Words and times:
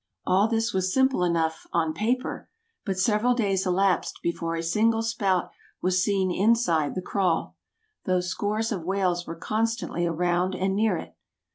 All 0.25 0.47
this 0.47 0.73
was 0.73 0.91
simple 0.91 1.23
enough 1.23 1.67
"on 1.71 1.93
paper"; 1.93 2.49
but 2.87 2.97
several 2.97 3.35
days 3.35 3.67
elapsed 3.67 4.17
before 4.23 4.55
a 4.55 4.63
single 4.63 5.03
spout 5.03 5.51
was 5.79 6.03
seen 6.03 6.31
inside 6.31 6.95
the 6.95 7.03
kraal, 7.03 7.55
though 8.05 8.19
scores 8.21 8.71
of 8.71 8.83
whales 8.83 9.27
were 9.27 9.35
constantly 9.35 10.07
around 10.07 10.55
and 10.55 10.75
near 10.75 10.97
it. 10.97 11.15